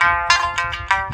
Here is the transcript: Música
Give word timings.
Música 0.00 1.09